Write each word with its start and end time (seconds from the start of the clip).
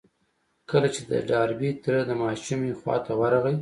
کله 0.69 0.87
چې 0.95 1.01
د 1.09 1.11
ډاربي 1.29 1.71
تره 1.83 2.01
د 2.05 2.11
ماشومې 2.23 2.71
خواته 2.79 3.11
ورغی. 3.21 3.55